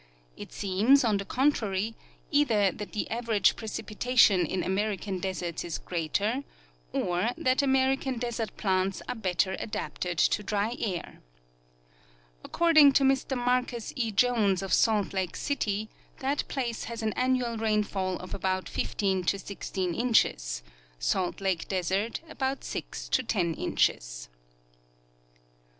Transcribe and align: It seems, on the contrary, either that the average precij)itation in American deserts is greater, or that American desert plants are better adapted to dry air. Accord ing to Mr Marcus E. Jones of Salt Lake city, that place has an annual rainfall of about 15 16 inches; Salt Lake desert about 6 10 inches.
It 0.35 0.51
seems, 0.51 1.03
on 1.03 1.17
the 1.17 1.25
contrary, 1.25 1.93
either 2.31 2.71
that 2.71 2.93
the 2.93 3.07
average 3.11 3.55
precij)itation 3.55 4.43
in 4.47 4.63
American 4.63 5.19
deserts 5.19 5.63
is 5.63 5.77
greater, 5.77 6.43
or 6.91 7.29
that 7.37 7.61
American 7.61 8.17
desert 8.17 8.57
plants 8.57 9.03
are 9.07 9.13
better 9.13 9.55
adapted 9.59 10.17
to 10.17 10.41
dry 10.41 10.75
air. 10.79 11.21
Accord 12.43 12.79
ing 12.79 12.93
to 12.93 13.03
Mr 13.03 13.37
Marcus 13.37 13.93
E. 13.95 14.11
Jones 14.11 14.63
of 14.63 14.73
Salt 14.73 15.13
Lake 15.13 15.35
city, 15.35 15.87
that 16.17 16.47
place 16.47 16.85
has 16.85 17.03
an 17.03 17.13
annual 17.13 17.57
rainfall 17.57 18.17
of 18.17 18.33
about 18.33 18.67
15 18.67 19.27
16 19.27 19.93
inches; 19.93 20.63
Salt 20.97 21.39
Lake 21.39 21.67
desert 21.67 22.21
about 22.27 22.63
6 22.63 23.07
10 23.11 23.53
inches. 23.53 24.29